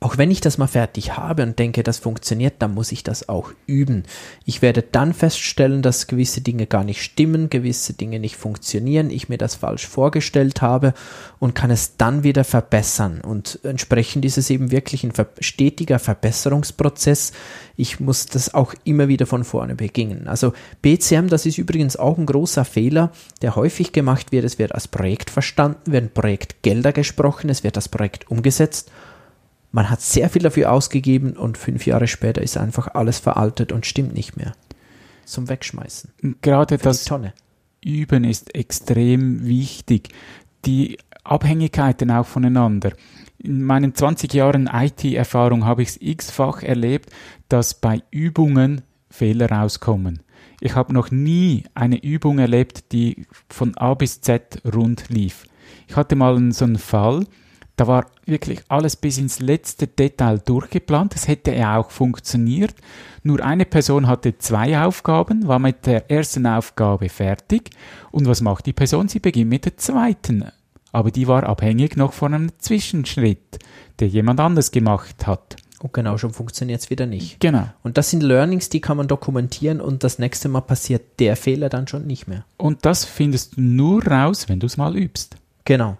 auch 0.00 0.16
wenn 0.16 0.30
ich 0.30 0.40
das 0.40 0.58
mal 0.58 0.68
fertig 0.68 1.16
habe 1.16 1.42
und 1.42 1.58
denke, 1.58 1.82
das 1.82 1.98
funktioniert, 1.98 2.54
dann 2.60 2.72
muss 2.72 2.92
ich 2.92 3.02
das 3.02 3.28
auch 3.28 3.50
üben. 3.66 4.04
Ich 4.44 4.62
werde 4.62 4.82
dann 4.82 5.12
feststellen, 5.12 5.82
dass 5.82 6.06
gewisse 6.06 6.40
Dinge 6.40 6.66
gar 6.66 6.84
nicht 6.84 7.02
stimmen, 7.02 7.50
gewisse 7.50 7.94
Dinge 7.94 8.20
nicht 8.20 8.36
funktionieren, 8.36 9.10
ich 9.10 9.28
mir 9.28 9.38
das 9.38 9.56
falsch 9.56 9.88
vorgestellt 9.88 10.62
habe 10.62 10.94
und 11.40 11.56
kann 11.56 11.72
es 11.72 11.96
dann 11.96 12.22
wieder 12.22 12.44
verbessern. 12.44 13.20
Und 13.22 13.58
entsprechend 13.64 14.24
ist 14.24 14.38
es 14.38 14.50
eben 14.50 14.70
wirklich 14.70 15.02
ein 15.02 15.12
stetiger 15.40 15.98
Verbesserungsprozess. 15.98 17.32
Ich 17.76 17.98
muss 17.98 18.26
das 18.26 18.54
auch 18.54 18.74
immer 18.84 19.08
wieder 19.08 19.26
von 19.26 19.42
vorne 19.42 19.74
beginnen. 19.74 20.28
Also 20.28 20.52
BCM, 20.80 21.26
das 21.26 21.44
ist 21.44 21.58
übrigens 21.58 21.96
auch 21.96 22.18
ein 22.18 22.26
großer 22.26 22.64
Fehler, 22.64 23.10
der 23.42 23.56
häufig 23.56 23.90
gemacht 23.90 24.30
wird. 24.30 24.44
Es 24.44 24.60
wird 24.60 24.76
als 24.76 24.86
Projekt 24.86 25.30
verstanden, 25.30 25.90
werden 25.90 26.10
Projektgelder 26.14 26.92
gesprochen, 26.92 27.50
es 27.50 27.64
wird 27.64 27.76
das 27.76 27.88
Projekt 27.88 28.30
umgesetzt 28.30 28.92
man 29.70 29.90
hat 29.90 30.00
sehr 30.00 30.28
viel 30.30 30.42
dafür 30.42 30.72
ausgegeben 30.72 31.36
und 31.36 31.58
fünf 31.58 31.86
Jahre 31.86 32.06
später 32.06 32.42
ist 32.42 32.56
einfach 32.56 32.94
alles 32.94 33.18
veraltet 33.18 33.72
und 33.72 33.86
stimmt 33.86 34.14
nicht 34.14 34.36
mehr. 34.36 34.52
Zum 35.24 35.48
Wegschmeißen. 35.48 36.10
Gerade 36.40 36.78
das 36.78 37.04
Tonne. 37.04 37.34
Üben 37.84 38.24
ist 38.24 38.54
extrem 38.54 39.46
wichtig. 39.46 40.08
Die 40.64 40.98
Abhängigkeiten 41.22 42.10
auch 42.10 42.26
voneinander. 42.26 42.92
In 43.38 43.62
meinen 43.62 43.94
20 43.94 44.32
Jahren 44.32 44.68
IT-Erfahrung 44.72 45.64
habe 45.64 45.82
ich 45.82 45.90
es 45.90 46.00
x-fach 46.00 46.62
erlebt, 46.62 47.10
dass 47.48 47.74
bei 47.74 48.02
Übungen 48.10 48.82
Fehler 49.10 49.50
rauskommen. 49.50 50.22
Ich 50.60 50.74
habe 50.74 50.92
noch 50.92 51.10
nie 51.10 51.64
eine 51.74 52.02
Übung 52.02 52.38
erlebt, 52.38 52.92
die 52.92 53.26
von 53.48 53.76
A 53.76 53.94
bis 53.94 54.20
Z 54.22 54.60
rund 54.74 55.08
lief. 55.08 55.44
Ich 55.86 55.94
hatte 55.94 56.16
mal 56.16 56.52
so 56.52 56.64
einen 56.64 56.78
Fall, 56.78 57.26
da 57.78 57.86
war 57.86 58.06
wirklich 58.26 58.60
alles 58.68 58.96
bis 58.96 59.18
ins 59.18 59.38
letzte 59.38 59.86
Detail 59.86 60.40
durchgeplant. 60.40 61.14
Es 61.14 61.28
hätte 61.28 61.54
ja 61.54 61.78
auch 61.78 61.92
funktioniert. 61.92 62.74
Nur 63.22 63.40
eine 63.44 63.66
Person 63.66 64.08
hatte 64.08 64.36
zwei 64.36 64.80
Aufgaben, 64.80 65.46
war 65.46 65.60
mit 65.60 65.86
der 65.86 66.10
ersten 66.10 66.44
Aufgabe 66.44 67.08
fertig. 67.08 67.70
Und 68.10 68.26
was 68.26 68.40
macht 68.40 68.66
die 68.66 68.72
Person? 68.72 69.06
Sie 69.06 69.20
beginnt 69.20 69.50
mit 69.50 69.64
der 69.64 69.76
zweiten. 69.76 70.46
Aber 70.90 71.12
die 71.12 71.28
war 71.28 71.44
abhängig 71.44 71.96
noch 71.96 72.14
von 72.14 72.34
einem 72.34 72.50
Zwischenschritt, 72.58 73.60
der 74.00 74.08
jemand 74.08 74.40
anders 74.40 74.72
gemacht 74.72 75.28
hat. 75.28 75.54
Und 75.78 75.92
genau, 75.92 76.18
schon 76.18 76.32
funktioniert 76.32 76.80
es 76.80 76.90
wieder 76.90 77.06
nicht. 77.06 77.38
Genau. 77.38 77.68
Und 77.84 77.96
das 77.96 78.10
sind 78.10 78.24
Learnings, 78.24 78.70
die 78.70 78.80
kann 78.80 78.96
man 78.96 79.06
dokumentieren 79.06 79.80
und 79.80 80.02
das 80.02 80.18
nächste 80.18 80.48
Mal 80.48 80.62
passiert 80.62 81.20
der 81.20 81.36
Fehler 81.36 81.68
dann 81.68 81.86
schon 81.86 82.08
nicht 82.08 82.26
mehr. 82.26 82.44
Und 82.56 82.84
das 82.84 83.04
findest 83.04 83.56
du 83.56 83.60
nur 83.60 84.04
raus, 84.04 84.48
wenn 84.48 84.58
du 84.58 84.66
es 84.66 84.76
mal 84.76 84.96
übst. 84.96 85.36
Genau. 85.64 85.96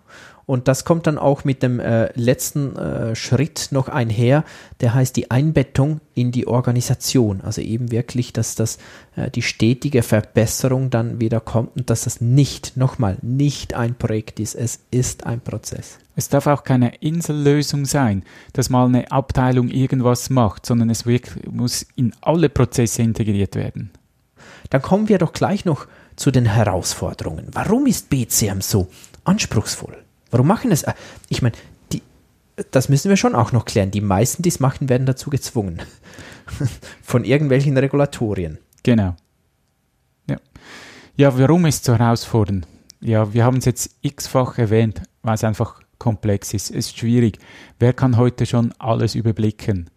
Und 0.48 0.66
das 0.66 0.86
kommt 0.86 1.06
dann 1.06 1.18
auch 1.18 1.44
mit 1.44 1.62
dem 1.62 1.78
äh, 1.78 2.10
letzten 2.18 2.74
äh, 2.74 3.14
Schritt 3.14 3.68
noch 3.70 3.88
einher, 3.88 4.44
der 4.80 4.94
heißt 4.94 5.14
die 5.14 5.30
Einbettung 5.30 6.00
in 6.14 6.32
die 6.32 6.46
Organisation. 6.46 7.42
Also 7.42 7.60
eben 7.60 7.90
wirklich, 7.90 8.32
dass 8.32 8.54
das 8.54 8.78
äh, 9.14 9.30
die 9.30 9.42
stetige 9.42 10.02
Verbesserung 10.02 10.88
dann 10.88 11.20
wieder 11.20 11.40
kommt 11.40 11.76
und 11.76 11.90
dass 11.90 12.04
das 12.04 12.22
nicht, 12.22 12.78
nochmal, 12.78 13.18
nicht 13.20 13.74
ein 13.74 13.94
Projekt 13.94 14.40
ist, 14.40 14.54
es 14.54 14.80
ist 14.90 15.26
ein 15.26 15.42
Prozess. 15.42 15.98
Es 16.16 16.30
darf 16.30 16.46
auch 16.46 16.64
keine 16.64 16.94
Insellösung 16.94 17.84
sein, 17.84 18.22
dass 18.54 18.70
mal 18.70 18.86
eine 18.86 19.12
Abteilung 19.12 19.68
irgendwas 19.68 20.30
macht, 20.30 20.64
sondern 20.64 20.88
es 20.88 21.04
wirklich, 21.04 21.46
muss 21.46 21.84
in 21.94 22.14
alle 22.22 22.48
Prozesse 22.48 23.02
integriert 23.02 23.54
werden. 23.54 23.90
Dann 24.70 24.80
kommen 24.80 25.10
wir 25.10 25.18
doch 25.18 25.34
gleich 25.34 25.66
noch 25.66 25.86
zu 26.16 26.30
den 26.30 26.46
Herausforderungen. 26.46 27.48
Warum 27.52 27.84
ist 27.84 28.08
BCM 28.08 28.62
so 28.62 28.88
anspruchsvoll? 29.24 30.07
Warum 30.30 30.46
machen 30.46 30.70
es? 30.72 30.82
Äh, 30.82 30.94
ich 31.28 31.42
meine, 31.42 31.56
das 32.70 32.88
müssen 32.88 33.08
wir 33.08 33.16
schon 33.16 33.34
auch 33.34 33.52
noch 33.52 33.64
klären. 33.64 33.90
Die 33.90 34.00
meisten, 34.00 34.42
die 34.42 34.48
es 34.48 34.60
machen, 34.60 34.88
werden 34.88 35.06
dazu 35.06 35.30
gezwungen. 35.30 35.80
Von 37.02 37.24
irgendwelchen 37.24 37.76
Regulatorien. 37.76 38.58
Genau. 38.82 39.14
Ja. 40.28 40.36
ja, 41.16 41.38
warum 41.38 41.66
ist 41.66 41.80
es 41.80 41.84
so 41.84 41.96
herausfordernd? 41.96 42.66
Ja, 43.00 43.32
wir 43.32 43.44
haben 43.44 43.58
es 43.58 43.64
jetzt 43.64 43.90
x-fach 44.02 44.58
erwähnt, 44.58 45.02
weil 45.22 45.34
es 45.34 45.44
einfach 45.44 45.80
komplex 45.98 46.52
ist. 46.52 46.70
Es 46.70 46.88
ist 46.88 46.98
schwierig. 46.98 47.38
Wer 47.78 47.92
kann 47.92 48.16
heute 48.16 48.46
schon 48.46 48.72
alles 48.78 49.14
überblicken? 49.14 49.88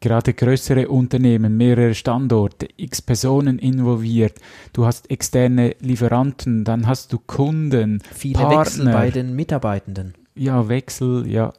Gerade 0.00 0.32
größere 0.32 0.88
Unternehmen, 0.88 1.56
mehrere 1.56 1.94
Standorte, 1.94 2.68
x 2.76 3.02
Personen 3.02 3.58
involviert, 3.58 4.34
du 4.72 4.86
hast 4.86 5.10
externe 5.10 5.74
Lieferanten, 5.80 6.64
dann 6.64 6.86
hast 6.86 7.12
du 7.12 7.18
Kunden, 7.18 8.00
viele 8.14 8.34
Partner. 8.34 8.60
Wechsel 8.60 8.92
bei 8.92 9.10
den 9.10 9.34
Mitarbeitenden. 9.34 10.14
Ja, 10.36 10.68
Wechsel, 10.68 11.26
ja 11.26 11.52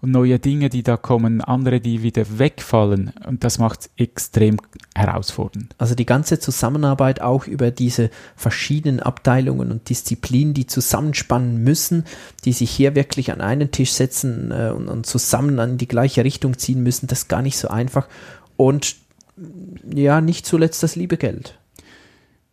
und 0.00 0.12
neue 0.12 0.38
Dinge, 0.38 0.68
die 0.68 0.82
da 0.82 0.96
kommen, 0.96 1.40
andere, 1.40 1.80
die 1.80 2.02
wieder 2.02 2.38
wegfallen. 2.38 3.12
Und 3.26 3.42
das 3.42 3.58
macht 3.58 3.80
es 3.80 3.90
extrem 3.96 4.58
herausfordernd. 4.94 5.74
Also 5.78 5.94
die 5.94 6.06
ganze 6.06 6.38
Zusammenarbeit 6.38 7.20
auch 7.20 7.46
über 7.46 7.70
diese 7.70 8.10
verschiedenen 8.36 9.00
Abteilungen 9.00 9.72
und 9.72 9.88
Disziplinen, 9.88 10.54
die 10.54 10.66
zusammenspannen 10.66 11.62
müssen, 11.64 12.04
die 12.44 12.52
sich 12.52 12.70
hier 12.70 12.94
wirklich 12.94 13.32
an 13.32 13.40
einen 13.40 13.72
Tisch 13.72 13.92
setzen 13.92 14.52
äh, 14.52 14.70
und, 14.70 14.88
und 14.88 15.06
zusammen 15.06 15.58
in 15.58 15.78
die 15.78 15.88
gleiche 15.88 16.24
Richtung 16.24 16.58
ziehen 16.58 16.82
müssen, 16.82 17.08
das 17.08 17.20
ist 17.20 17.28
gar 17.28 17.42
nicht 17.42 17.58
so 17.58 17.68
einfach. 17.68 18.06
Und 18.56 18.96
ja, 19.92 20.20
nicht 20.20 20.46
zuletzt 20.46 20.82
das 20.82 20.96
liebe 20.96 21.16
Geld. 21.16 21.58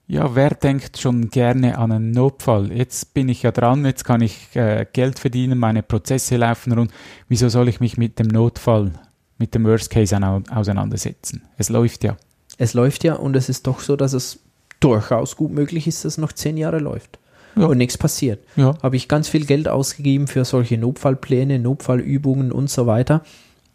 Ja, 0.07 0.35
wer 0.35 0.51
denkt 0.51 0.97
schon 0.99 1.29
gerne 1.29 1.77
an 1.79 1.91
einen 1.91 2.11
Notfall? 2.11 2.71
Jetzt 2.71 3.13
bin 3.15 3.27
ich 3.27 3.41
ja 3.41 3.51
dran, 3.51 3.85
jetzt 3.85 4.03
kann 4.03 4.21
ich 4.21 4.55
äh, 4.55 4.85
Geld 4.93 5.17
verdienen, 5.17 5.57
meine 5.57 5.81
Prozesse 5.81 6.37
laufen 6.37 6.73
rund. 6.73 6.91
Wieso 7.27 7.49
soll 7.49 7.69
ich 7.69 7.79
mich 7.79 7.97
mit 7.97 8.19
dem 8.19 8.27
Notfall, 8.27 8.91
mit 9.39 9.55
dem 9.55 9.65
Worst 9.65 9.89
Case 9.89 10.15
auseinandersetzen? 10.51 11.43
Es 11.57 11.69
läuft 11.69 12.03
ja. 12.03 12.17
Es 12.57 12.75
läuft 12.75 13.03
ja 13.03 13.15
und 13.15 13.35
es 13.35 13.49
ist 13.49 13.65
doch 13.65 13.79
so, 13.79 13.95
dass 13.95 14.13
es 14.13 14.39
durchaus 14.79 15.35
gut 15.35 15.51
möglich 15.51 15.87
ist, 15.87 16.05
dass 16.05 16.13
es 16.13 16.17
noch 16.19 16.33
zehn 16.33 16.57
Jahre 16.57 16.79
läuft. 16.79 17.17
Ja. 17.55 17.65
Und 17.65 17.77
nichts 17.77 17.97
passiert. 17.97 18.43
Ja. 18.57 18.75
Habe 18.83 18.97
ich 18.97 19.07
ganz 19.07 19.29
viel 19.29 19.45
Geld 19.45 19.67
ausgegeben 19.67 20.27
für 20.27 20.45
solche 20.45 20.77
Notfallpläne, 20.77 21.57
Notfallübungen 21.57 22.51
und 22.51 22.69
so 22.69 22.85
weiter. 22.85 23.23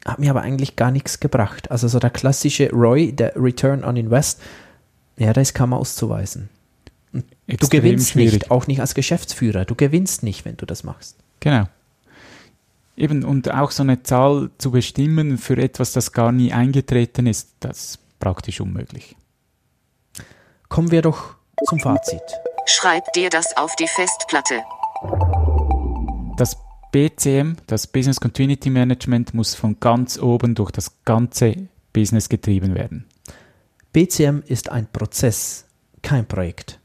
Hat 0.04 0.18
mir 0.18 0.30
aber 0.30 0.42
eigentlich 0.42 0.76
gar 0.76 0.90
nichts 0.90 1.18
gebracht. 1.18 1.70
Also 1.70 1.88
so 1.88 1.98
der 1.98 2.10
klassische 2.10 2.70
ROI, 2.70 3.12
der 3.12 3.32
Return 3.36 3.82
on 3.82 3.96
Invest, 3.96 4.40
ja, 5.20 5.34
da 5.34 5.40
ist 5.42 5.54
kaum 5.54 5.74
auszuweisen. 5.74 6.48
du 7.12 7.68
gewinnst 7.68 8.12
schwierig. 8.12 8.32
nicht, 8.32 8.50
auch 8.50 8.66
nicht 8.66 8.80
als 8.80 8.94
Geschäftsführer. 8.94 9.66
Du 9.66 9.74
gewinnst 9.74 10.22
nicht, 10.22 10.46
wenn 10.46 10.56
du 10.56 10.64
das 10.64 10.82
machst. 10.82 11.16
Genau. 11.40 11.66
Eben, 12.96 13.22
und 13.24 13.52
auch 13.52 13.70
so 13.70 13.82
eine 13.82 14.02
Zahl 14.02 14.50
zu 14.56 14.70
bestimmen 14.70 15.36
für 15.36 15.58
etwas, 15.58 15.92
das 15.92 16.12
gar 16.12 16.32
nie 16.32 16.52
eingetreten 16.52 17.26
ist, 17.26 17.50
das 17.60 17.84
ist 17.84 18.18
praktisch 18.18 18.62
unmöglich. 18.62 19.14
Kommen 20.68 20.90
wir 20.90 21.02
doch 21.02 21.34
zum 21.66 21.80
Fazit. 21.80 22.22
Schreib 22.64 23.12
dir 23.12 23.28
das 23.28 23.56
auf 23.58 23.76
die 23.76 23.88
Festplatte. 23.88 24.62
Das 26.38 26.56
BCM, 26.92 27.56
das 27.66 27.86
Business 27.86 28.20
Continuity 28.20 28.70
Management, 28.70 29.34
muss 29.34 29.54
von 29.54 29.78
ganz 29.80 30.18
oben 30.18 30.54
durch 30.54 30.70
das 30.70 30.92
ganze 31.04 31.68
Business 31.92 32.28
getrieben 32.30 32.74
werden. 32.74 33.06
BCM 33.92 34.44
ist 34.46 34.68
ein 34.68 34.86
Prozess, 34.86 35.64
kein 36.00 36.24
Projekt. 36.24 36.78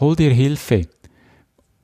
Hol 0.00 0.16
dir 0.16 0.32
Hilfe. 0.32 0.88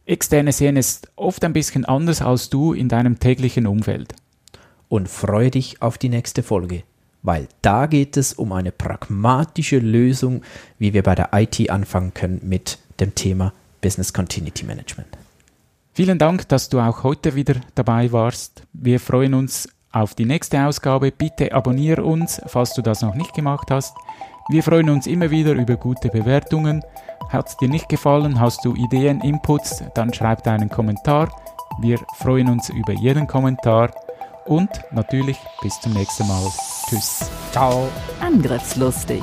Externe 0.06 0.52
sehen 0.52 0.78
es 0.78 1.02
oft 1.16 1.44
ein 1.44 1.52
bisschen 1.52 1.84
anders 1.84 2.22
als 2.22 2.48
du 2.48 2.72
in 2.72 2.88
deinem 2.88 3.18
täglichen 3.18 3.66
Umfeld. 3.66 4.14
Und 4.88 5.11
freue 5.11 5.50
dich 5.50 5.82
auf 5.82 5.98
die 5.98 6.08
nächste 6.08 6.42
Folge, 6.42 6.82
weil 7.22 7.46
da 7.61 7.84
geht 7.84 8.16
es 8.16 8.32
um 8.32 8.52
eine 8.52 8.72
pragmatische 8.72 9.80
Lösung, 9.80 10.40
wie 10.78 10.94
wir 10.94 11.02
bei 11.02 11.14
der 11.14 11.28
IT 11.34 11.68
anfangen 11.68 12.14
können 12.14 12.40
mit 12.42 12.78
dem 13.00 13.14
Thema 13.14 13.52
Business 13.82 14.14
Continuity 14.14 14.64
Management. 14.64 15.08
Vielen 15.92 16.18
Dank, 16.18 16.48
dass 16.48 16.70
du 16.70 16.80
auch 16.80 17.02
heute 17.02 17.34
wieder 17.34 17.56
dabei 17.74 18.12
warst. 18.12 18.62
Wir 18.72 18.98
freuen 18.98 19.34
uns 19.34 19.68
auf 19.92 20.14
die 20.14 20.24
nächste 20.24 20.64
Ausgabe. 20.64 21.12
Bitte 21.12 21.53
abonniere 21.53 22.05
uns, 22.05 22.40
falls 22.46 22.74
du 22.74 22.83
das 22.83 23.03
noch 23.03 23.14
nicht 23.14 23.35
gemacht 23.35 23.70
hast. 23.70 23.96
Wir 24.51 24.62
freuen 24.62 24.88
uns 24.90 25.07
immer 25.07 25.31
wieder 25.31 25.53
über 25.53 25.77
gute 25.77 26.09
Bewertungen. 26.09 26.83
Hat 27.29 27.48
es 27.48 27.57
dir 27.59 27.68
nicht 27.68 27.88
gefallen? 27.88 28.40
Hast 28.40 28.64
du 28.64 28.74
Ideen, 28.74 29.20
Inputs? 29.20 29.83
Dann 29.94 30.12
schreib 30.14 30.42
deinen 30.42 30.70
Kommentar. 30.70 31.29
Wir 31.81 31.98
freuen 32.16 32.48
uns 32.48 32.70
über 32.70 32.92
jeden 32.92 33.27
Kommentar. 33.27 33.90
Und 34.46 34.70
natürlich 34.90 35.37
bis 35.61 35.79
zum 35.81 35.92
nächsten 35.92 36.27
Mal. 36.27 36.51
Tschüss. 36.88 37.29
Ciao. 37.53 37.88
Angriffslustig 38.20 39.22